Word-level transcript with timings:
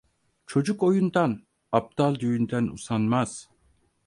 Çocuk 0.47 0.83
oyundan, 0.83 1.47
aptal 1.71 2.15
düğünden 2.19 2.67
usanmaz. 2.67 3.49